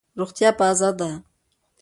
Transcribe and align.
روغتیا 0.19 0.49
پازه 0.59 0.89
ده. 0.99 1.11